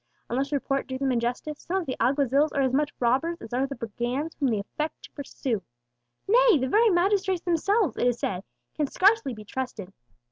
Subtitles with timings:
[0.31, 3.67] Unless report do them injustice, some of the alguazils are as much robbers as are
[3.67, 5.61] the brigands whom they affect to pursue;
[6.27, 8.43] nay, the very magistrates themselves, it is said,
[8.73, 9.93] can scarcely be trusted.